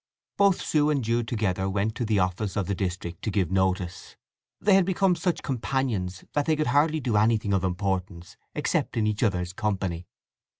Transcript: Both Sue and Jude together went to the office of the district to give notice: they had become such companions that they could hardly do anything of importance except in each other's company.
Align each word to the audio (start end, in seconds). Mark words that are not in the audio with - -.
Both 0.35 0.63
Sue 0.63 0.89
and 0.89 1.03
Jude 1.03 1.27
together 1.27 1.69
went 1.69 1.93
to 1.93 2.05
the 2.05 2.17
office 2.17 2.55
of 2.57 2.65
the 2.65 2.73
district 2.73 3.21
to 3.21 3.29
give 3.29 3.51
notice: 3.51 4.15
they 4.59 4.73
had 4.73 4.83
become 4.83 5.15
such 5.15 5.43
companions 5.43 6.23
that 6.33 6.47
they 6.47 6.55
could 6.55 6.65
hardly 6.73 6.99
do 6.99 7.17
anything 7.17 7.53
of 7.53 7.63
importance 7.63 8.35
except 8.55 8.97
in 8.97 9.05
each 9.05 9.21
other's 9.21 9.53
company. 9.53 10.07